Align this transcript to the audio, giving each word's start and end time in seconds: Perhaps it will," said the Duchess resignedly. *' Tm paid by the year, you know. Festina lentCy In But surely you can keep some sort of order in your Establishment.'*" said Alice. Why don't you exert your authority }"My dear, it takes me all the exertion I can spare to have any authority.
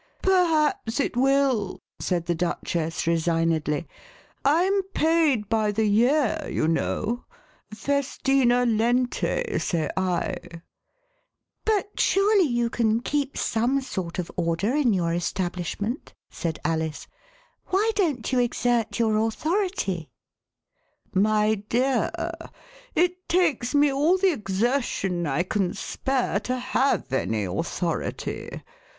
Perhaps 0.23 0.99
it 0.99 1.15
will," 1.15 1.79
said 1.99 2.25
the 2.25 2.33
Duchess 2.33 3.05
resignedly. 3.05 3.87
*' 4.19 4.43
Tm 4.45 4.81
paid 4.95 5.47
by 5.47 5.71
the 5.71 5.85
year, 5.85 6.43
you 6.49 6.67
know. 6.67 7.25
Festina 7.71 8.65
lentCy 8.65 9.45
In 9.75 10.61
But 11.65 11.99
surely 11.99 12.45
you 12.47 12.71
can 12.71 13.01
keep 13.01 13.37
some 13.37 13.79
sort 13.79 14.17
of 14.17 14.31
order 14.35 14.73
in 14.75 14.91
your 14.91 15.13
Establishment.'*" 15.13 16.15
said 16.31 16.57
Alice. 16.65 17.05
Why 17.67 17.91
don't 17.95 18.31
you 18.31 18.39
exert 18.39 18.97
your 18.97 19.17
authority 19.27 20.09
}"My 21.31 21.53
dear, 21.69 22.09
it 22.95 23.29
takes 23.29 23.75
me 23.75 23.93
all 23.93 24.17
the 24.17 24.31
exertion 24.33 25.27
I 25.27 25.43
can 25.43 25.75
spare 25.75 26.39
to 26.39 26.57
have 26.57 27.13
any 27.13 27.43
authority. 27.43 28.63